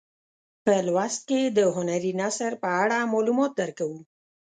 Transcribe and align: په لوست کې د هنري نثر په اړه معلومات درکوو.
په 0.63 0.73
لوست 0.87 1.21
کې 1.29 1.41
د 1.57 1.59
هنري 1.75 2.13
نثر 2.21 2.51
په 2.63 2.69
اړه 2.81 2.97
معلومات 3.13 3.51
درکوو. 3.59 3.99